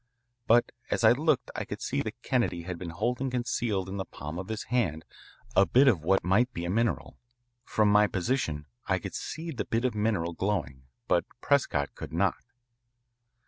[0.47, 4.03] But as I looked I could see that Kennedy had been holding concealed in the
[4.05, 5.05] palm of his hand
[5.55, 7.19] a bit of what might be a mineral.
[7.65, 12.33] From my position I could see the bit of mineral glowing, but Prescott could not.